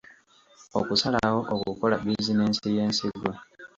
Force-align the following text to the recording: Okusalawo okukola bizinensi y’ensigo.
Okusalawo 0.79 1.39
okukola 1.55 1.95
bizinensi 2.05 2.65
y’ensigo. 2.75 3.29